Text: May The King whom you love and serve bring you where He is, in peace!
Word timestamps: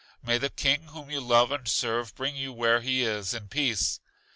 May 0.23 0.39
The 0.39 0.49
King 0.49 0.85
whom 0.87 1.11
you 1.11 1.21
love 1.21 1.51
and 1.51 1.67
serve 1.67 2.15
bring 2.15 2.35
you 2.35 2.51
where 2.51 2.81
He 2.81 3.03
is, 3.03 3.35
in 3.35 3.49
peace! 3.49 3.99